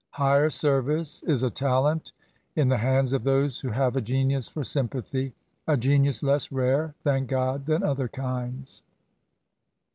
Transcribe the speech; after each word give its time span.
Higher 0.13 0.49
ser 0.49 0.81
vice 0.81 1.21
is 1.27 1.43
a 1.43 1.51
talent 1.51 2.11
in 2.55 2.69
the 2.69 2.77
hands 2.77 3.13
of 3.13 3.23
those 3.23 3.59
who 3.59 3.69
have 3.69 3.95
a 3.95 4.01
genius 4.01 4.49
for 4.49 4.63
sympathy— 4.63 5.35
a 5.67 5.77
genius 5.77 6.23
less 6.23 6.51
rare, 6.51 6.95
thank 7.03 7.29
God! 7.29 7.67
than 7.67 7.83
other 7.83 8.07
kinds. 8.07 8.81